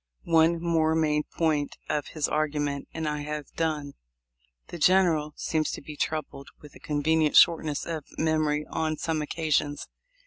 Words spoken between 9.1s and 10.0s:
occasions.